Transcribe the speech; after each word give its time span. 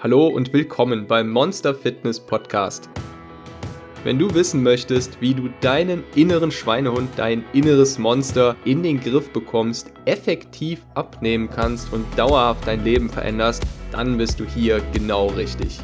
Hallo 0.00 0.28
und 0.28 0.52
willkommen 0.52 1.08
beim 1.08 1.28
Monster 1.28 1.74
Fitness 1.74 2.20
Podcast. 2.20 2.88
Wenn 4.04 4.16
du 4.16 4.32
wissen 4.32 4.62
möchtest, 4.62 5.20
wie 5.20 5.34
du 5.34 5.48
deinen 5.60 6.04
inneren 6.14 6.52
Schweinehund, 6.52 7.10
dein 7.16 7.44
inneres 7.52 7.98
Monster 7.98 8.54
in 8.64 8.84
den 8.84 9.00
Griff 9.00 9.32
bekommst, 9.32 9.90
effektiv 10.04 10.86
abnehmen 10.94 11.50
kannst 11.50 11.92
und 11.92 12.06
dauerhaft 12.16 12.64
dein 12.68 12.84
Leben 12.84 13.10
veränderst, 13.10 13.64
dann 13.90 14.16
bist 14.16 14.38
du 14.38 14.44
hier 14.44 14.80
genau 14.92 15.26
richtig. 15.30 15.80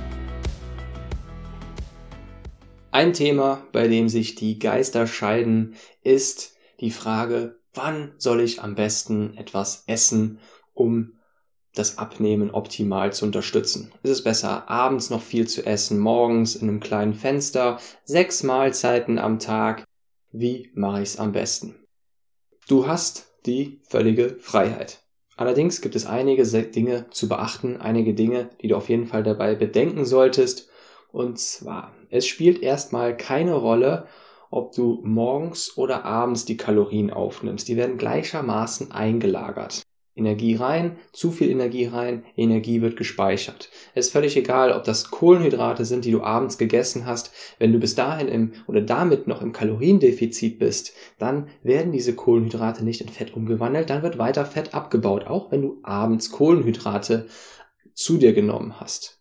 Ein 2.92 3.14
Thema, 3.14 3.66
bei 3.72 3.88
dem 3.88 4.08
sich 4.08 4.36
die 4.36 4.60
Geister 4.60 5.08
scheiden, 5.08 5.74
ist 6.04 6.56
die 6.78 6.92
Frage, 6.92 7.58
wann 7.72 8.12
soll 8.18 8.42
ich 8.42 8.62
am 8.62 8.76
besten 8.76 9.36
etwas 9.36 9.82
essen, 9.88 10.38
um 10.72 11.13
das 11.74 11.98
Abnehmen 11.98 12.50
optimal 12.50 13.12
zu 13.12 13.24
unterstützen. 13.24 13.92
Ist 14.02 14.10
es 14.10 14.24
besser, 14.24 14.68
abends 14.70 15.10
noch 15.10 15.22
viel 15.22 15.46
zu 15.48 15.66
essen, 15.66 15.98
morgens 15.98 16.56
in 16.56 16.68
einem 16.68 16.80
kleinen 16.80 17.14
Fenster, 17.14 17.78
sechs 18.04 18.42
Mahlzeiten 18.42 19.18
am 19.18 19.38
Tag? 19.38 19.84
Wie 20.30 20.70
mache 20.74 21.02
ich 21.02 21.10
es 21.10 21.18
am 21.18 21.32
besten? 21.32 21.74
Du 22.68 22.86
hast 22.86 23.26
die 23.46 23.80
völlige 23.88 24.36
Freiheit. 24.40 25.00
Allerdings 25.36 25.80
gibt 25.80 25.96
es 25.96 26.06
einige 26.06 26.44
Dinge 26.44 27.06
zu 27.10 27.28
beachten, 27.28 27.76
einige 27.76 28.14
Dinge, 28.14 28.50
die 28.62 28.68
du 28.68 28.76
auf 28.76 28.88
jeden 28.88 29.06
Fall 29.06 29.22
dabei 29.22 29.54
bedenken 29.54 30.04
solltest. 30.04 30.68
Und 31.10 31.38
zwar, 31.38 31.92
es 32.10 32.26
spielt 32.26 32.62
erstmal 32.62 33.16
keine 33.16 33.54
Rolle, 33.54 34.06
ob 34.50 34.72
du 34.72 35.00
morgens 35.02 35.76
oder 35.76 36.04
abends 36.04 36.44
die 36.44 36.56
Kalorien 36.56 37.10
aufnimmst. 37.10 37.66
Die 37.66 37.76
werden 37.76 37.98
gleichermaßen 37.98 38.92
eingelagert. 38.92 39.83
Energie 40.16 40.54
rein, 40.54 40.96
zu 41.12 41.32
viel 41.32 41.50
Energie 41.50 41.86
rein, 41.86 42.24
Energie 42.36 42.80
wird 42.80 42.96
gespeichert. 42.96 43.68
Es 43.94 44.06
ist 44.06 44.12
völlig 44.12 44.36
egal, 44.36 44.72
ob 44.72 44.84
das 44.84 45.10
Kohlenhydrate 45.10 45.84
sind, 45.84 46.04
die 46.04 46.12
du 46.12 46.22
abends 46.22 46.56
gegessen 46.56 47.04
hast. 47.04 47.32
Wenn 47.58 47.72
du 47.72 47.80
bis 47.80 47.96
dahin 47.96 48.28
im 48.28 48.52
oder 48.68 48.80
damit 48.80 49.26
noch 49.26 49.42
im 49.42 49.52
Kaloriendefizit 49.52 50.58
bist, 50.60 50.92
dann 51.18 51.48
werden 51.62 51.90
diese 51.90 52.14
Kohlenhydrate 52.14 52.84
nicht 52.84 53.00
in 53.00 53.08
Fett 53.08 53.34
umgewandelt, 53.34 53.90
dann 53.90 54.02
wird 54.02 54.18
weiter 54.18 54.46
Fett 54.46 54.72
abgebaut, 54.72 55.26
auch 55.26 55.50
wenn 55.50 55.62
du 55.62 55.78
abends 55.82 56.30
Kohlenhydrate 56.30 57.26
zu 57.92 58.16
dir 58.16 58.32
genommen 58.32 58.78
hast. 58.78 59.20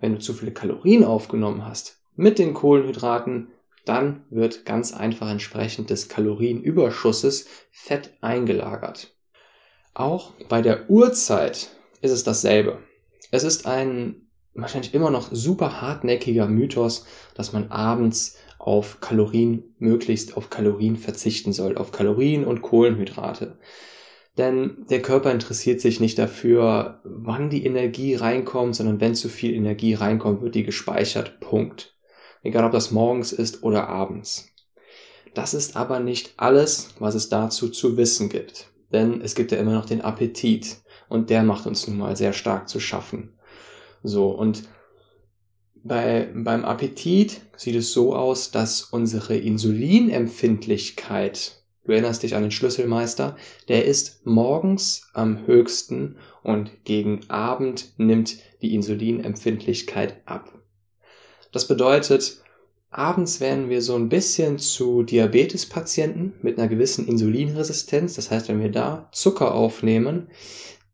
Wenn 0.00 0.12
du 0.12 0.18
zu 0.18 0.34
viele 0.34 0.52
Kalorien 0.52 1.04
aufgenommen 1.04 1.64
hast 1.64 2.00
mit 2.16 2.40
den 2.40 2.52
Kohlenhydraten, 2.54 3.48
dann 3.84 4.24
wird 4.28 4.64
ganz 4.66 4.92
einfach 4.92 5.30
entsprechend 5.30 5.90
des 5.90 6.08
Kalorienüberschusses 6.08 7.46
Fett 7.70 8.12
eingelagert. 8.20 9.16
Auch 9.94 10.32
bei 10.48 10.62
der 10.62 10.88
Uhrzeit 10.88 11.70
ist 12.00 12.12
es 12.12 12.24
dasselbe. 12.24 12.78
Es 13.30 13.44
ist 13.44 13.66
ein 13.66 14.26
wahrscheinlich 14.54 14.94
immer 14.94 15.10
noch 15.10 15.30
super 15.32 15.80
hartnäckiger 15.80 16.46
Mythos, 16.46 17.06
dass 17.34 17.52
man 17.52 17.70
abends 17.70 18.36
auf 18.58 19.00
Kalorien, 19.00 19.74
möglichst 19.78 20.36
auf 20.36 20.50
Kalorien 20.50 20.96
verzichten 20.96 21.52
soll, 21.52 21.76
auf 21.76 21.92
Kalorien 21.92 22.44
und 22.44 22.62
Kohlenhydrate. 22.62 23.58
Denn 24.38 24.86
der 24.90 25.02
Körper 25.02 25.32
interessiert 25.32 25.80
sich 25.80 25.98
nicht 25.98 26.18
dafür, 26.18 27.00
wann 27.04 27.50
die 27.50 27.64
Energie 27.64 28.14
reinkommt, 28.14 28.76
sondern 28.76 29.00
wenn 29.00 29.14
zu 29.14 29.28
viel 29.28 29.54
Energie 29.54 29.94
reinkommt, 29.94 30.40
wird 30.42 30.54
die 30.54 30.64
gespeichert. 30.64 31.40
Punkt. 31.40 31.96
Egal 32.42 32.64
ob 32.64 32.72
das 32.72 32.90
morgens 32.90 33.32
ist 33.32 33.62
oder 33.62 33.88
abends. 33.88 34.48
Das 35.34 35.54
ist 35.54 35.76
aber 35.76 36.00
nicht 36.00 36.34
alles, 36.36 36.94
was 36.98 37.14
es 37.14 37.28
dazu 37.28 37.68
zu 37.68 37.96
wissen 37.96 38.28
gibt 38.28 38.69
denn 38.92 39.20
es 39.20 39.34
gibt 39.34 39.52
ja 39.52 39.58
immer 39.58 39.74
noch 39.74 39.84
den 39.86 40.00
Appetit 40.00 40.78
und 41.08 41.30
der 41.30 41.42
macht 41.42 41.66
uns 41.66 41.86
nun 41.86 41.98
mal 41.98 42.16
sehr 42.16 42.32
stark 42.32 42.68
zu 42.68 42.80
schaffen. 42.80 43.34
So, 44.02 44.30
und 44.30 44.64
bei, 45.82 46.28
beim 46.34 46.64
Appetit 46.64 47.40
sieht 47.56 47.76
es 47.76 47.92
so 47.92 48.14
aus, 48.14 48.50
dass 48.50 48.82
unsere 48.82 49.36
Insulinempfindlichkeit, 49.36 51.62
du 51.84 51.92
erinnerst 51.92 52.22
dich 52.22 52.34
an 52.34 52.42
den 52.42 52.50
Schlüsselmeister, 52.50 53.36
der 53.68 53.86
ist 53.86 54.26
morgens 54.26 55.08
am 55.14 55.46
höchsten 55.46 56.16
und 56.42 56.84
gegen 56.84 57.20
Abend 57.28 57.92
nimmt 57.96 58.36
die 58.62 58.74
Insulinempfindlichkeit 58.74 60.16
ab. 60.26 60.52
Das 61.52 61.66
bedeutet, 61.66 62.42
Abends 62.90 63.40
werden 63.40 63.70
wir 63.70 63.82
so 63.82 63.94
ein 63.94 64.08
bisschen 64.08 64.58
zu 64.58 65.04
Diabetespatienten 65.04 66.34
mit 66.42 66.58
einer 66.58 66.66
gewissen 66.66 67.06
Insulinresistenz. 67.06 68.14
Das 68.14 68.32
heißt, 68.32 68.48
wenn 68.48 68.60
wir 68.60 68.72
da 68.72 69.08
Zucker 69.12 69.54
aufnehmen, 69.54 70.28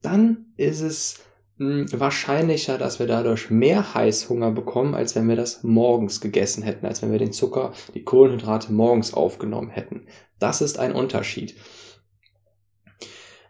dann 0.02 0.52
ist 0.58 0.82
es 0.82 1.20
hm, 1.56 1.86
wahrscheinlicher, 1.90 2.76
dass 2.76 2.98
wir 2.98 3.06
dadurch 3.06 3.50
mehr 3.50 3.94
Heißhunger 3.94 4.50
bekommen, 4.50 4.94
als 4.94 5.16
wenn 5.16 5.26
wir 5.26 5.36
das 5.36 5.62
morgens 5.62 6.20
gegessen 6.20 6.62
hätten, 6.62 6.84
als 6.84 7.00
wenn 7.00 7.12
wir 7.12 7.18
den 7.18 7.32
Zucker, 7.32 7.72
die 7.94 8.04
Kohlenhydrate 8.04 8.74
morgens 8.74 9.14
aufgenommen 9.14 9.70
hätten. 9.70 10.06
Das 10.38 10.60
ist 10.60 10.78
ein 10.78 10.92
Unterschied. 10.92 11.54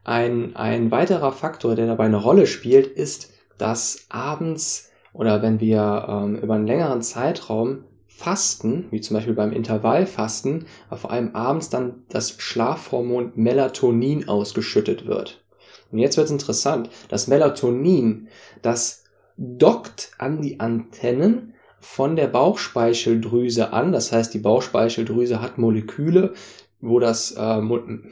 Ein, 0.05 0.55
ein 0.55 0.93
weiterer 0.93 1.33
Faktor, 1.33 1.75
der 1.75 1.89
dabei 1.89 2.05
eine 2.05 2.23
Rolle 2.23 2.47
spielt, 2.47 2.87
ist, 2.87 3.33
dass 3.59 4.07
abends 4.09 4.93
oder 5.13 5.43
wenn 5.43 5.59
wir 5.59 6.07
ähm, 6.09 6.37
über 6.37 6.55
einen 6.55 6.69
längeren 6.69 7.03
Zeitraum 7.03 7.83
Fasten, 8.17 8.87
wie 8.91 9.03
zum 9.03 9.15
Beispiel 9.15 9.35
beim 9.35 9.53
Intervallfasten, 9.53 10.65
vor 10.91 11.11
allem 11.11 11.35
abends 11.35 11.69
dann 11.69 12.05
das 12.09 12.31
Schlafhormon 12.39 13.33
Melatonin 13.35 14.27
ausgeschüttet 14.27 15.07
wird. 15.07 15.45
Und 15.93 15.99
jetzt 15.99 16.17
wird 16.17 16.25
es 16.25 16.33
interessant. 16.33 16.89
Das 17.11 17.27
Melatonin, 17.27 18.29
das 18.63 19.05
dockt 19.37 20.13
an 20.17 20.41
die 20.41 20.61
Antennen 20.61 21.53
von 21.79 22.17
der 22.17 22.29
Bauchspeicheldrüse 22.29 23.75
an. 23.75 23.93
Das 23.93 24.13
heißt, 24.13 24.33
die 24.33 24.39
Bauchspeicheldrüse 24.39 25.43
hat 25.43 25.59
Moleküle, 25.59 26.33
wo 26.81 26.99
das, 26.99 27.33
äh, 27.33 27.61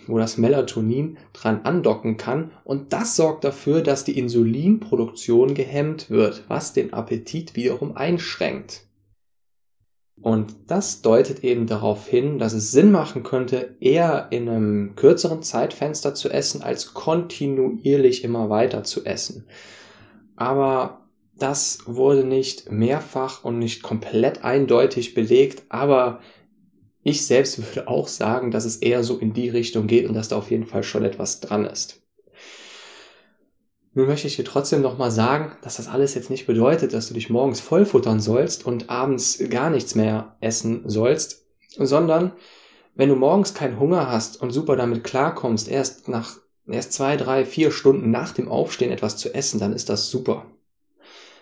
wo 0.07 0.19
das 0.19 0.37
Melatonin 0.37 1.17
dran 1.33 1.63
andocken 1.65 2.19
kann. 2.19 2.51
Und 2.65 2.93
das 2.93 3.17
sorgt 3.17 3.43
dafür, 3.45 3.81
dass 3.81 4.05
die 4.05 4.19
Insulinproduktion 4.19 5.55
gehemmt 5.55 6.11
wird, 6.11 6.45
was 6.49 6.75
den 6.75 6.93
Appetit 6.93 7.57
wiederum 7.57 7.97
einschränkt. 7.97 8.85
Und 10.21 10.55
das 10.69 11.03
deutet 11.03 11.45
eben 11.45 11.67
darauf 11.67 12.07
hin, 12.07 12.39
dass 12.39 12.53
es 12.53 12.71
Sinn 12.71 12.91
machen 12.93 13.23
könnte, 13.25 13.77
eher 13.81 14.29
in 14.31 14.49
einem 14.49 14.95
kürzeren 14.97 15.43
Zeitfenster 15.43 16.15
zu 16.15 16.31
essen, 16.31 16.63
als 16.63 16.95
kontinuierlich 16.95 18.25
immer 18.25 18.49
weiter 18.49 18.85
zu 18.85 19.05
essen. 19.05 19.47
Aber 20.37 21.09
das 21.37 21.81
wurde 21.87 22.25
nicht 22.25 22.71
mehrfach 22.71 23.45
und 23.45 23.59
nicht 23.59 23.83
komplett 23.83 24.45
eindeutig 24.45 25.15
belegt, 25.15 25.65
aber 25.69 26.21
ich 27.03 27.27
selbst 27.27 27.59
würde 27.75 27.89
auch 27.89 28.09
sagen, 28.09 28.51
dass 28.51 28.65
es 28.65 28.77
eher 28.77 29.03
so 29.05 29.19
in 29.19 29.35
die 29.35 29.49
Richtung 29.49 29.87
geht 29.87 30.09
und 30.09 30.15
dass 30.15 30.29
da 30.29 30.37
auf 30.37 30.51
jeden 30.51 30.67
Fall 30.67 30.85
schon 30.85 31.05
etwas 31.05 31.41
dran 31.41 31.65
ist. 31.65 32.04
Nun 33.95 34.07
möchte 34.07 34.27
ich 34.27 34.37
dir 34.37 34.45
trotzdem 34.45 34.83
nochmal 34.83 35.13
sagen, 35.13 35.53
dass 35.63 35.77
das 35.77 35.89
alles 35.89 36.15
jetzt 36.15 36.29
nicht 36.29 36.47
bedeutet, 36.47 36.93
dass 36.93 37.09
du 37.09 37.15
dich 37.15 37.31
morgens 37.31 37.61
vollfuttern 37.61 38.21
sollst 38.21 38.67
und 38.67 38.91
abends 38.91 39.39
gar 39.51 39.71
nichts 39.71 39.95
mehr 39.95 40.37
essen 40.41 40.83
sollst, 40.87 41.47
sondern 41.77 42.33
wenn 42.97 43.09
du 43.09 43.15
morgens 43.15 43.55
keinen 43.55 43.79
Hunger 43.79 44.11
hast 44.11 44.41
und 44.41 44.51
super 44.51 44.77
damit 44.77 45.05
klarkommst, 45.05 45.69
erst 45.69 46.09
nach 46.09 46.39
erst 46.67 46.93
zwei, 46.93 47.17
drei, 47.17 47.45
vier 47.45 47.71
Stunden 47.71 48.11
nach 48.11 48.33
dem 48.33 48.49
Aufstehen 48.49 48.91
etwas 48.91 49.17
zu 49.17 49.35
essen, 49.35 49.61
dann 49.61 49.73
ist 49.73 49.89
das 49.89 50.09
super. 50.09 50.47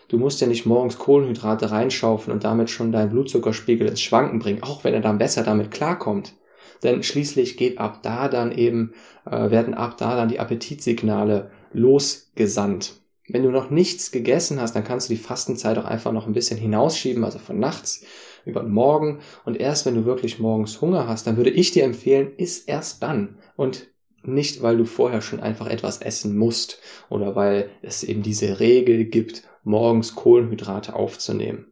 Du 0.09 0.19
musst 0.19 0.41
ja 0.41 0.47
nicht 0.47 0.67
morgens 0.67 0.99
Kohlenhydrate 0.99 1.71
reinschaufeln 1.71 2.35
und 2.35 2.45
damit 2.45 2.69
schon 2.69 2.93
deinen 2.93 3.11
Blutzuckerspiegel 3.11 3.89
ins 3.89 4.03
Schwanken 4.03 4.41
bringen, 4.41 4.63
auch 4.63 4.85
wenn 4.85 4.93
er 4.93 5.01
dann 5.01 5.19
besser 5.19 5.43
damit 5.43 5.71
klarkommt. 5.71 6.35
Denn 6.83 7.03
schließlich 7.03 7.57
geht 7.57 7.79
ab 7.79 8.01
da 8.03 8.29
dann 8.29 8.53
eben, 8.53 8.93
äh, 9.25 9.51
werden 9.51 9.73
ab 9.73 9.97
da 9.97 10.17
dann 10.17 10.29
die 10.29 10.41
Appetitsignale 10.41 11.51
losgesandt. 11.73 13.01
Wenn 13.29 13.45
du 13.45 13.51
noch 13.51 13.71
nichts 13.71 14.11
gegessen 14.11 14.61
hast, 14.61 14.75
dann 14.75 14.85
kannst 14.85 15.09
du 15.09 15.15
die 15.15 15.21
Fastenzeit 15.21 15.79
auch 15.79 15.85
einfach 15.85 16.13
noch 16.13 16.27
ein 16.27 16.33
bisschen 16.33 16.59
hinausschieben, 16.59 17.25
also 17.25 17.39
von 17.39 17.59
nachts 17.59 18.05
über 18.45 18.63
Morgen. 18.63 19.21
Und 19.45 19.59
erst 19.59 19.87
wenn 19.87 19.95
du 19.95 20.05
wirklich 20.05 20.39
morgens 20.39 20.81
Hunger 20.81 21.07
hast, 21.07 21.27
dann 21.27 21.37
würde 21.37 21.51
ich 21.51 21.71
dir 21.71 21.85
empfehlen, 21.85 22.33
iss 22.37 22.61
erst 22.61 23.03
dann. 23.03 23.39
Und 23.57 23.89
nicht, 24.25 24.63
weil 24.63 24.77
du 24.77 24.85
vorher 24.85 25.21
schon 25.21 25.41
einfach 25.41 25.67
etwas 25.67 26.01
essen 26.01 26.37
musst 26.37 26.81
oder 27.09 27.35
weil 27.35 27.71
es 27.83 28.05
eben 28.05 28.23
diese 28.23 28.61
Regel 28.61 29.05
gibt, 29.05 29.45
morgens 29.65 30.15
Kohlenhydrate 30.15 30.95
aufzunehmen. 30.95 31.67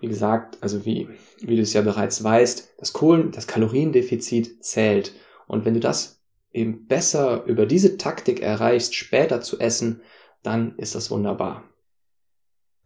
Wie 0.00 0.08
gesagt, 0.08 0.58
also 0.60 0.84
wie, 0.84 1.08
wie 1.40 1.56
du 1.56 1.62
es 1.62 1.72
ja 1.72 1.82
bereits 1.82 2.22
weißt, 2.22 2.74
das 2.78 2.92
Kohlen, 2.92 3.32
das 3.32 3.46
Kaloriendefizit 3.48 4.64
zählt. 4.64 5.12
Und 5.48 5.64
wenn 5.64 5.74
du 5.74 5.80
das 5.80 6.17
eben 6.58 6.86
besser 6.86 7.44
über 7.46 7.66
diese 7.66 7.96
Taktik 7.96 8.40
erreichst, 8.40 8.94
später 8.94 9.40
zu 9.40 9.58
essen, 9.58 10.02
dann 10.42 10.76
ist 10.76 10.94
das 10.94 11.10
wunderbar. 11.10 11.64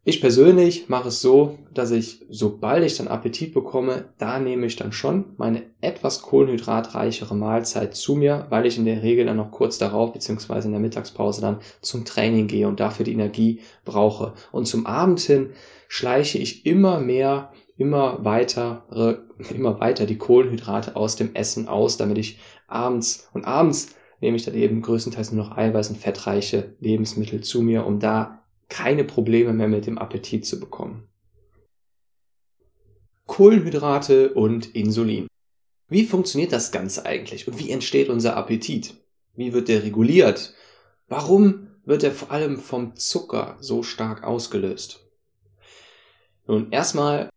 Ich 0.04 0.20
persönlich 0.20 0.88
mache 0.88 1.08
es 1.08 1.20
so, 1.20 1.58
dass 1.72 1.92
ich, 1.92 2.26
sobald 2.28 2.82
ich 2.82 2.96
dann 2.96 3.06
Appetit 3.06 3.54
bekomme, 3.54 4.06
da 4.18 4.40
nehme 4.40 4.66
ich 4.66 4.74
dann 4.74 4.90
schon 4.90 5.26
meine 5.36 5.62
etwas 5.80 6.22
kohlenhydratreichere 6.22 7.36
Mahlzeit 7.36 7.94
zu 7.94 8.16
mir, 8.16 8.46
weil 8.50 8.66
ich 8.66 8.78
in 8.78 8.84
der 8.84 9.04
Regel 9.04 9.26
dann 9.26 9.36
noch 9.36 9.52
kurz 9.52 9.78
darauf, 9.78 10.12
beziehungsweise 10.12 10.66
in 10.66 10.72
der 10.72 10.80
Mittagspause 10.80 11.40
dann 11.40 11.60
zum 11.82 12.04
Training 12.04 12.48
gehe 12.48 12.66
und 12.66 12.80
dafür 12.80 13.04
die 13.04 13.12
Energie 13.12 13.60
brauche. 13.84 14.32
Und 14.50 14.66
zum 14.66 14.86
Abend 14.86 15.20
hin 15.20 15.50
schleiche 15.86 16.38
ich 16.38 16.66
immer 16.66 16.98
mehr, 16.98 17.52
immer 17.76 18.24
weiter, 18.24 18.86
immer 19.50 19.80
weiter 19.80 20.06
die 20.06 20.18
Kohlenhydrate 20.18 20.96
aus 20.96 21.16
dem 21.16 21.34
Essen 21.34 21.68
aus, 21.68 21.96
damit 21.96 22.18
ich 22.18 22.38
abends 22.66 23.28
und 23.32 23.44
abends 23.44 23.94
nehme 24.20 24.36
ich 24.36 24.44
dann 24.44 24.54
eben 24.54 24.82
größtenteils 24.82 25.32
nur 25.32 25.44
noch 25.44 25.56
eiweiß- 25.56 25.90
und 25.90 25.98
fettreiche 25.98 26.76
Lebensmittel 26.80 27.42
zu 27.42 27.60
mir, 27.60 27.84
um 27.84 27.98
da 27.98 28.44
keine 28.68 29.04
Probleme 29.04 29.52
mehr 29.52 29.68
mit 29.68 29.86
dem 29.86 29.98
Appetit 29.98 30.46
zu 30.46 30.60
bekommen. 30.60 31.08
Kohlenhydrate 33.26 34.32
und 34.34 34.74
Insulin. 34.74 35.26
Wie 35.88 36.04
funktioniert 36.04 36.52
das 36.52 36.72
Ganze 36.72 37.04
eigentlich 37.04 37.48
und 37.48 37.58
wie 37.58 37.70
entsteht 37.70 38.08
unser 38.08 38.36
Appetit? 38.36 38.94
Wie 39.34 39.52
wird 39.52 39.68
der 39.68 39.82
reguliert? 39.82 40.54
Warum 41.08 41.68
wird 41.84 42.04
er 42.04 42.12
vor 42.12 42.30
allem 42.30 42.58
vom 42.58 42.96
Zucker 42.96 43.56
so 43.60 43.82
stark 43.82 44.24
ausgelöst? 44.24 45.00
Nun, 46.46 46.70
erstmal, 46.70 47.28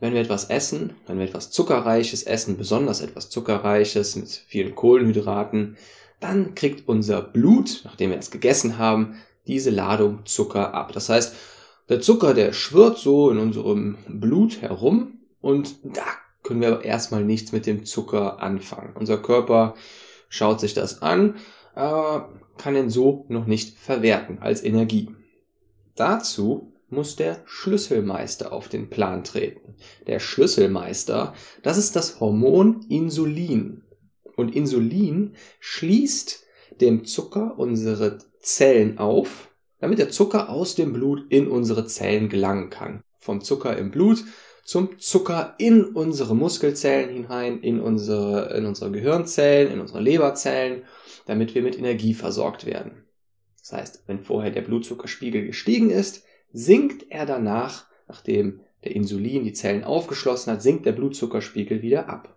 wenn 0.00 0.14
wir 0.14 0.20
etwas 0.20 0.50
essen, 0.50 0.94
wenn 1.06 1.18
wir 1.18 1.26
etwas 1.26 1.50
Zuckerreiches 1.50 2.22
essen, 2.22 2.56
besonders 2.56 3.00
etwas 3.00 3.30
Zuckerreiches 3.30 4.16
mit 4.16 4.28
vielen 4.28 4.74
Kohlenhydraten, 4.74 5.76
dann 6.20 6.54
kriegt 6.54 6.88
unser 6.88 7.20
Blut, 7.22 7.82
nachdem 7.84 8.10
wir 8.10 8.18
es 8.18 8.30
gegessen 8.30 8.78
haben, 8.78 9.16
diese 9.46 9.70
Ladung 9.70 10.26
Zucker 10.26 10.74
ab. 10.74 10.92
Das 10.92 11.08
heißt, 11.08 11.34
der 11.88 12.00
Zucker, 12.00 12.34
der 12.34 12.52
schwirrt 12.52 12.98
so 12.98 13.30
in 13.30 13.38
unserem 13.38 13.96
Blut 14.08 14.60
herum 14.60 15.18
und 15.40 15.76
da 15.82 16.04
können 16.42 16.60
wir 16.60 16.68
aber 16.68 16.84
erstmal 16.84 17.24
nichts 17.24 17.52
mit 17.52 17.66
dem 17.66 17.84
Zucker 17.84 18.42
anfangen. 18.42 18.94
Unser 18.94 19.18
Körper 19.18 19.74
schaut 20.28 20.60
sich 20.60 20.74
das 20.74 21.02
an, 21.02 21.36
aber 21.74 22.30
kann 22.56 22.76
ihn 22.76 22.90
so 22.90 23.24
noch 23.28 23.46
nicht 23.46 23.78
verwerten 23.78 24.38
als 24.40 24.62
Energie. 24.62 25.10
Dazu 25.94 26.72
muss 26.90 27.16
der 27.16 27.42
Schlüsselmeister 27.46 28.52
auf 28.52 28.68
den 28.68 28.88
Plan 28.90 29.24
treten. 29.24 29.76
Der 30.06 30.20
Schlüsselmeister, 30.20 31.34
das 31.62 31.76
ist 31.76 31.96
das 31.96 32.20
Hormon 32.20 32.86
Insulin. 32.88 33.82
Und 34.36 34.54
Insulin 34.54 35.34
schließt 35.60 36.44
dem 36.80 37.04
Zucker 37.04 37.58
unsere 37.58 38.18
Zellen 38.40 38.98
auf, 38.98 39.50
damit 39.80 39.98
der 39.98 40.10
Zucker 40.10 40.48
aus 40.48 40.74
dem 40.74 40.92
Blut 40.92 41.30
in 41.30 41.48
unsere 41.48 41.86
Zellen 41.86 42.28
gelangen 42.28 42.70
kann. 42.70 43.02
Vom 43.18 43.40
Zucker 43.40 43.76
im 43.76 43.90
Blut 43.90 44.24
zum 44.64 44.98
Zucker 44.98 45.54
in 45.58 45.82
unsere 45.82 46.36
Muskelzellen 46.36 47.10
hinein, 47.10 47.60
in 47.62 47.80
unsere, 47.80 48.54
in 48.54 48.66
unsere 48.66 48.90
Gehirnzellen, 48.90 49.72
in 49.72 49.80
unsere 49.80 50.00
Leberzellen, 50.00 50.82
damit 51.26 51.54
wir 51.54 51.62
mit 51.62 51.78
Energie 51.78 52.14
versorgt 52.14 52.66
werden. 52.66 53.04
Das 53.60 53.72
heißt, 53.72 54.02
wenn 54.06 54.20
vorher 54.20 54.50
der 54.50 54.62
Blutzuckerspiegel 54.62 55.46
gestiegen 55.46 55.90
ist, 55.90 56.24
sinkt 56.52 57.10
er 57.10 57.26
danach, 57.26 57.86
nachdem 58.06 58.60
der 58.84 58.94
Insulin 58.94 59.44
die 59.44 59.52
Zellen 59.52 59.84
aufgeschlossen 59.84 60.52
hat, 60.52 60.62
sinkt 60.62 60.86
der 60.86 60.92
Blutzuckerspiegel 60.92 61.82
wieder 61.82 62.08
ab. 62.08 62.36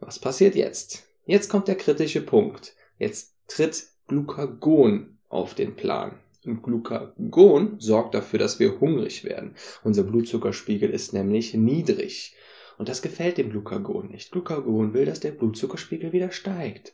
Was 0.00 0.18
passiert 0.18 0.54
jetzt? 0.54 1.04
Jetzt 1.24 1.48
kommt 1.48 1.68
der 1.68 1.76
kritische 1.76 2.20
Punkt. 2.20 2.74
Jetzt 2.98 3.34
tritt 3.46 3.86
Glucagon 4.08 5.18
auf 5.28 5.54
den 5.54 5.76
Plan. 5.76 6.18
Und 6.44 6.62
Glucagon 6.62 7.76
sorgt 7.78 8.14
dafür, 8.14 8.38
dass 8.38 8.58
wir 8.58 8.80
hungrig 8.80 9.24
werden. 9.24 9.54
Unser 9.84 10.02
Blutzuckerspiegel 10.02 10.90
ist 10.90 11.12
nämlich 11.12 11.54
niedrig. 11.54 12.34
Und 12.78 12.88
das 12.88 13.00
gefällt 13.00 13.38
dem 13.38 13.50
Glucagon 13.50 14.08
nicht. 14.08 14.32
Glucagon 14.32 14.92
will, 14.92 15.04
dass 15.04 15.20
der 15.20 15.30
Blutzuckerspiegel 15.30 16.12
wieder 16.12 16.32
steigt. 16.32 16.92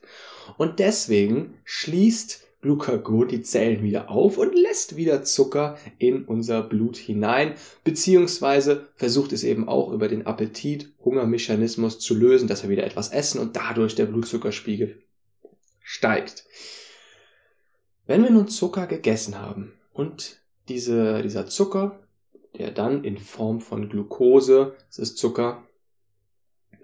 Und 0.57 0.77
deswegen 0.77 1.55
schließt 1.63 2.45
Glucagon 2.61 3.27
die 3.27 3.41
Zellen 3.41 3.83
wieder 3.83 4.09
auf 4.09 4.37
und 4.37 4.53
lässt 4.53 4.97
wieder 4.97 5.23
Zucker 5.23 5.77
in 5.97 6.25
unser 6.25 6.61
Blut 6.61 6.97
hinein, 6.97 7.53
beziehungsweise 7.83 8.87
versucht 8.95 9.31
es 9.31 9.43
eben 9.43 9.69
auch 9.69 9.91
über 9.93 10.09
den 10.09 10.25
Appetit-Hungermechanismus 10.25 11.99
zu 11.99 12.15
lösen, 12.15 12.49
dass 12.49 12.63
wir 12.63 12.69
wieder 12.69 12.83
etwas 12.83 13.11
essen 13.11 13.39
und 13.39 13.55
dadurch 13.55 13.95
der 13.95 14.07
Blutzuckerspiegel 14.07 15.01
steigt. 15.81 16.45
Wenn 18.05 18.23
wir 18.23 18.31
nun 18.31 18.49
Zucker 18.49 18.87
gegessen 18.87 19.39
haben 19.39 19.73
und 19.93 20.41
diese, 20.67 21.21
dieser 21.21 21.47
Zucker, 21.47 21.99
der 22.57 22.71
dann 22.71 23.03
in 23.03 23.17
Form 23.17 23.61
von 23.61 23.87
Glucose, 23.87 24.75
das 24.87 24.99
ist 24.99 25.17
Zucker, 25.17 25.63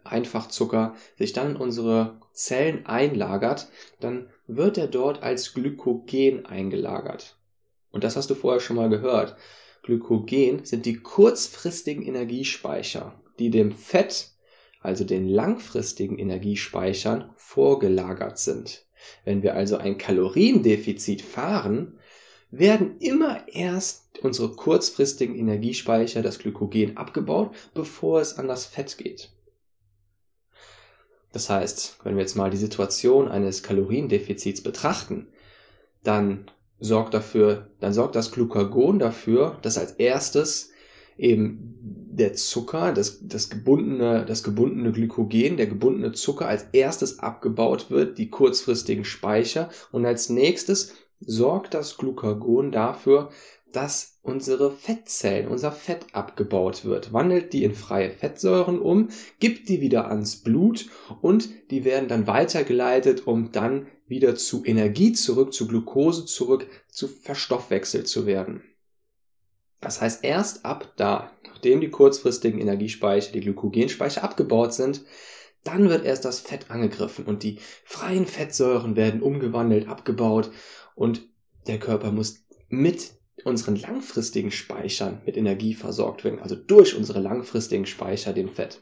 Einfachzucker, 0.06 0.96
sich 1.18 1.34
dann 1.34 1.52
in 1.52 1.56
unsere 1.58 2.20
Zellen 2.34 2.86
einlagert, 2.86 3.70
dann 4.00 4.30
wird 4.48 4.78
er 4.78 4.88
dort 4.88 5.24
als 5.24 5.54
Glykogen 5.54 6.46
eingelagert. 6.46 7.38
Und 7.92 8.04
das 8.04 8.16
hast 8.16 8.30
du 8.30 8.36
vorher 8.36 8.60
schon 8.60 8.76
mal 8.76 8.90
gehört. 8.90 9.36
Glykogen 9.84 10.66
sind 10.66 10.86
die 10.86 10.98
kurzfristigen 10.98 12.04
Energiespeicher, 12.04 13.20
die 13.40 13.50
dem 13.50 13.72
Fett, 13.72 14.32
also 14.82 15.04
den 15.04 15.28
langfristigen 15.28 16.18
Energiespeichern, 16.18 17.30
vorgelagert 17.36 18.38
sind. 18.38 18.86
Wenn 19.24 19.44
wir 19.44 19.56
also 19.56 19.78
ein 19.78 19.98
Kaloriendefizit 19.98 21.22
fahren, 21.22 22.00
werden 22.52 22.98
immer 23.00 23.48
erst 23.48 24.06
unsere 24.22 24.56
kurzfristigen 24.56 25.36
Energiespeicher, 25.36 26.22
das 26.22 26.40
Glykogen, 26.40 26.98
abgebaut, 26.98 27.56
bevor 27.74 28.22
es 28.22 28.38
an 28.38 28.48
das 28.48 28.66
Fett 28.66 28.98
geht. 28.98 29.32
Das 31.36 31.50
heißt, 31.50 31.98
wenn 32.06 32.16
wir 32.16 32.22
jetzt 32.22 32.38
mal 32.38 32.50
die 32.50 32.56
Situation 32.56 33.28
eines 33.28 33.62
Kaloriendefizits 33.62 34.64
betrachten, 34.64 35.28
dann 36.02 36.50
sorgt 36.80 37.14
dafür, 37.14 37.72
dann 37.82 37.92
sorgt 37.92 38.16
das 38.16 38.32
Glucagon 38.32 39.00
dafür, 39.00 39.60
dass 39.62 39.78
als 39.78 39.92
erstes 39.92 40.70
eben 41.18 41.76
der 41.82 42.36
Zucker, 42.36 42.94
das, 42.94 43.20
das, 43.28 43.50
gebundene, 43.50 44.24
das 44.26 44.44
gebundene 44.44 44.94
Glykogen, 44.94 45.58
der 45.58 45.68
gebundene 45.68 46.14
Zucker 46.14 46.48
als 46.48 46.68
erstes 46.72 47.20
abgebaut 47.20 47.92
wird, 47.92 48.18
die 48.18 48.30
kurzfristigen 48.30 49.04
Speicher. 49.04 49.68
Und 49.92 50.06
als 50.06 50.30
nächstes 50.30 50.94
sorgt 51.20 51.74
das 51.74 51.98
Glucagon 51.98 52.72
dafür, 52.72 53.30
dass 53.74 54.15
unsere 54.26 54.72
Fettzellen, 54.72 55.48
unser 55.48 55.72
Fett 55.72 56.08
abgebaut 56.14 56.84
wird, 56.84 57.14
wandelt 57.14 57.54
die 57.54 57.64
in 57.64 57.74
freie 57.74 58.10
Fettsäuren 58.10 58.80
um, 58.80 59.10
gibt 59.40 59.70
die 59.70 59.82
wieder 59.82 60.10
ans 60.10 60.38
Blut 60.38 60.90
und 61.22 61.50
die 61.70 61.86
werden 61.86 62.10
dann 62.10 62.26
weitergeleitet, 62.26 63.28
um 63.28 63.52
dann 63.52 63.88
wieder 64.08 64.36
zu 64.36 64.66
Energie 64.66 65.14
zurück, 65.14 65.54
zu 65.54 65.68
Glucose 65.68 66.26
zurück, 66.26 66.68
zu 66.90 67.08
verstoffwechselt 67.08 68.08
zu 68.08 68.26
werden. 68.26 68.64
Das 69.80 70.02
heißt, 70.02 70.24
erst 70.24 70.66
ab 70.66 70.94
da, 70.98 71.32
nachdem 71.48 71.80
die 71.82 71.90
kurzfristigen 71.90 72.60
Energiespeicher, 72.60 73.32
die 73.32 73.42
Glykogenspeicher 73.42 74.24
abgebaut 74.24 74.74
sind, 74.74 75.06
dann 75.64 75.90
wird 75.90 76.06
erst 76.06 76.26
das 76.26 76.40
Fett 76.40 76.72
angegriffen 76.72 77.26
und 77.26 77.44
die 77.44 77.60
freien 77.84 78.26
Fettsäuren 78.26 78.96
werden 78.96 79.22
umgewandelt, 79.22 79.88
abgebaut 79.88 80.50
und 80.96 81.28
der 81.68 81.80
Körper 81.80 82.12
muss 82.12 82.46
mit 82.70 83.12
unseren 83.44 83.76
langfristigen 83.76 84.52
Speichern 84.52 85.22
mit 85.26 85.38
Energie 85.38 85.74
versorgt 85.74 86.24
werden, 86.24 86.40
also 86.40 86.56
durch 86.56 86.96
unsere 86.96 87.20
langfristigen 87.20 87.86
Speicher 87.86 88.34
dem 88.34 88.50
Fett. 88.50 88.82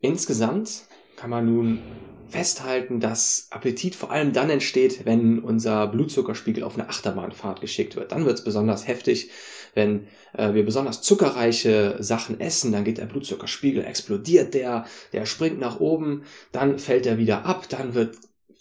Insgesamt 0.00 0.84
kann 1.16 1.30
man 1.30 1.46
nun 1.46 1.82
festhalten, 2.28 3.00
dass 3.00 3.48
Appetit 3.50 3.94
vor 3.94 4.10
allem 4.10 4.32
dann 4.32 4.50
entsteht, 4.50 5.06
wenn 5.06 5.38
unser 5.38 5.86
Blutzuckerspiegel 5.86 6.62
auf 6.62 6.74
eine 6.74 6.88
Achterbahnfahrt 6.88 7.60
geschickt 7.60 7.96
wird. 7.96 8.12
Dann 8.12 8.26
wird 8.26 8.38
es 8.38 8.44
besonders 8.44 8.86
heftig, 8.86 9.30
wenn 9.74 10.06
äh, 10.34 10.52
wir 10.52 10.64
besonders 10.64 11.02
zuckerreiche 11.02 11.96
Sachen 12.00 12.40
essen, 12.40 12.72
dann 12.72 12.84
geht 12.84 12.98
der 12.98 13.06
Blutzuckerspiegel, 13.06 13.84
explodiert 13.84 14.54
der, 14.54 14.86
der 15.12 15.26
springt 15.26 15.58
nach 15.58 15.80
oben, 15.80 16.24
dann 16.52 16.78
fällt 16.78 17.06
er 17.06 17.18
wieder 17.18 17.44
ab, 17.44 17.68
dann 17.68 17.94
wird 17.94 18.16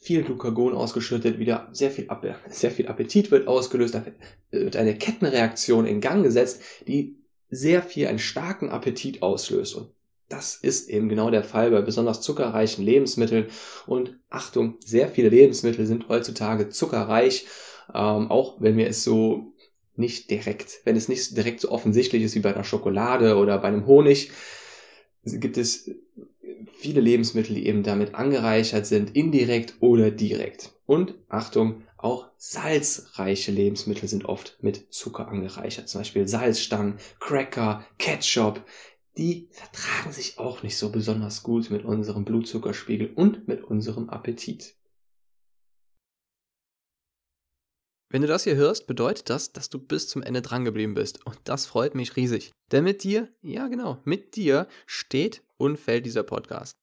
viel 0.08 0.24
Glucagon 0.24 0.74
ausgeschüttet, 0.74 1.38
wieder 1.38 1.68
sehr 1.74 1.92
viel, 1.92 2.08
sehr 2.48 2.72
viel 2.72 2.88
Appetit 2.88 3.30
wird 3.30 3.46
ausgelöst, 3.46 3.94
da 3.94 4.06
wird 4.52 4.78
eine 4.78 4.98
Kettenreaktion 4.98 5.86
in 5.86 6.00
Gang 6.00 6.24
gesetzt, 6.24 6.62
die 6.88 7.18
sehr 7.50 7.82
viel 7.82 8.08
einen 8.08 8.18
starken 8.18 8.70
Appetit 8.70 9.22
auslöst. 9.22 9.76
Und 9.76 9.90
das 10.30 10.56
ist 10.56 10.90
eben 10.90 11.10
genau 11.10 11.30
der 11.30 11.44
Fall 11.44 11.72
bei 11.72 11.82
besonders 11.82 12.22
zuckerreichen 12.22 12.86
Lebensmitteln. 12.86 13.48
Und 13.86 14.18
Achtung, 14.30 14.78
sehr 14.80 15.10
viele 15.10 15.28
Lebensmittel 15.28 15.86
sind 15.86 16.08
heutzutage 16.08 16.70
zuckerreich, 16.70 17.46
ähm, 17.94 18.32
auch 18.32 18.62
wenn 18.62 18.78
wir 18.78 18.88
es 18.88 19.04
so 19.04 19.54
nicht 19.98 20.32
direkt, 20.32 20.80
wenn 20.86 20.96
es 20.96 21.10
nicht 21.10 21.36
direkt 21.36 21.60
so 21.60 21.70
offensichtlich 21.70 22.24
ist 22.24 22.36
wie 22.36 22.40
bei 22.40 22.54
einer 22.54 22.64
Schokolade 22.64 23.36
oder 23.36 23.58
bei 23.58 23.68
einem 23.68 23.88
Honig, 23.88 24.32
gibt 25.26 25.58
es 25.58 25.92
viele 26.78 27.02
Lebensmittel, 27.02 27.56
die 27.56 27.68
eben 27.68 27.84
damit 27.84 28.16
angereichert 28.16 28.86
sind, 28.86 29.16
indirekt 29.16 29.76
oder 29.80 30.12
direkt. 30.12 30.74
Und 30.86 31.16
Achtung, 31.28 31.84
Auch 31.98 32.30
salzreiche 32.38 33.52
Lebensmittel 33.52 34.08
sind 34.08 34.26
oft 34.26 34.58
mit 34.62 34.94
Zucker 34.94 35.28
angereichert. 35.28 35.90
Zum 35.90 36.02
Beispiel 36.02 36.28
Salzstangen, 36.28 37.00
Cracker, 37.20 37.84
Ketchup. 37.98 38.64
Die 39.18 39.50
vertragen 39.52 40.12
sich 40.12 40.38
auch 40.38 40.62
nicht 40.62 40.78
so 40.78 40.92
besonders 40.92 41.42
gut 41.42 41.72
mit 41.72 41.84
unserem 41.84 42.24
Blutzuckerspiegel 42.24 43.14
und 43.16 43.48
mit 43.48 43.64
unserem 43.64 44.10
Appetit. 44.10 44.76
Wenn 48.10 48.22
du 48.22 48.28
das 48.28 48.44
hier 48.44 48.56
hörst, 48.56 48.86
bedeutet 48.88 49.30
das, 49.30 49.52
dass 49.52 49.70
du 49.70 49.80
bis 49.80 50.08
zum 50.08 50.22
Ende 50.22 50.42
drangeblieben 50.44 50.94
bist. 50.94 51.26
Und 51.26 51.40
das 51.44 51.66
freut 51.66 51.96
mich 51.96 52.16
riesig. 52.16 52.52
Denn 52.72 52.84
mit 52.84 53.04
dir, 53.04 53.28
ja 53.42 53.68
genau, 53.68 54.00
mit 54.06 54.36
dir 54.36 54.68
steht 54.86 55.44
und 55.58 55.78
fällt 55.78 56.06
dieser 56.06 56.24
Podcast. 56.24 56.78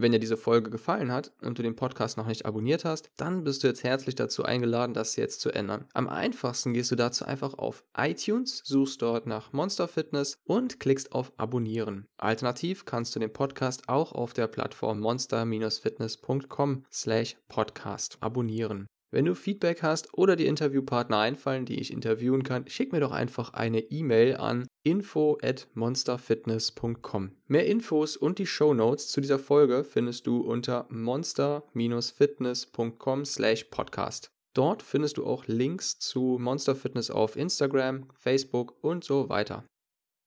Wenn 0.00 0.12
dir 0.12 0.18
diese 0.18 0.38
Folge 0.38 0.70
gefallen 0.70 1.12
hat 1.12 1.34
und 1.42 1.58
du 1.58 1.62
den 1.62 1.76
Podcast 1.76 2.16
noch 2.16 2.26
nicht 2.26 2.46
abonniert 2.46 2.86
hast, 2.86 3.10
dann 3.18 3.44
bist 3.44 3.62
du 3.62 3.66
jetzt 3.66 3.84
herzlich 3.84 4.14
dazu 4.14 4.44
eingeladen, 4.44 4.94
das 4.94 5.16
jetzt 5.16 5.42
zu 5.42 5.50
ändern. 5.50 5.84
Am 5.92 6.08
einfachsten 6.08 6.72
gehst 6.72 6.90
du 6.90 6.96
dazu 6.96 7.26
einfach 7.26 7.52
auf 7.52 7.84
iTunes, 7.94 8.62
suchst 8.64 9.02
dort 9.02 9.26
nach 9.26 9.52
Monster 9.52 9.88
Fitness 9.88 10.38
und 10.44 10.80
klickst 10.80 11.12
auf 11.12 11.34
Abonnieren. 11.36 12.06
Alternativ 12.16 12.86
kannst 12.86 13.14
du 13.14 13.20
den 13.20 13.34
Podcast 13.34 13.90
auch 13.90 14.12
auf 14.12 14.32
der 14.32 14.46
Plattform 14.46 15.00
monster-fitness.com 15.00 16.86
slash 16.90 17.36
podcast 17.48 18.16
abonnieren. 18.20 18.86
Wenn 19.12 19.24
du 19.24 19.34
Feedback 19.34 19.82
hast 19.82 20.14
oder 20.14 20.36
die 20.36 20.46
Interviewpartner 20.46 21.18
einfallen, 21.18 21.64
die 21.64 21.80
ich 21.80 21.92
interviewen 21.92 22.44
kann, 22.44 22.68
schick 22.68 22.92
mir 22.92 23.00
doch 23.00 23.10
einfach 23.10 23.54
eine 23.54 23.80
E-Mail 23.80 24.36
an 24.36 24.68
info 24.84 25.36
at 25.42 25.66
monsterfitness.com. 25.74 27.32
Mehr 27.48 27.66
Infos 27.66 28.16
und 28.16 28.38
die 28.38 28.46
Show 28.46 28.72
Notes 28.72 29.08
zu 29.08 29.20
dieser 29.20 29.40
Folge 29.40 29.82
findest 29.82 30.28
du 30.28 30.42
unter 30.42 30.86
monster-fitness.com 30.90 33.24
slash 33.24 33.64
podcast. 33.64 34.30
Dort 34.54 34.82
findest 34.82 35.16
du 35.16 35.26
auch 35.26 35.46
Links 35.46 35.98
zu 35.98 36.38
Monster 36.40 36.76
Fitness 36.76 37.10
auf 37.10 37.34
Instagram, 37.36 38.06
Facebook 38.14 38.76
und 38.82 39.02
so 39.02 39.28
weiter. 39.28 39.64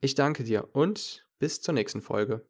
Ich 0.01 0.15
danke 0.15 0.43
dir 0.43 0.67
und 0.73 1.25
bis 1.39 1.61
zur 1.61 1.73
nächsten 1.73 2.01
Folge. 2.01 2.41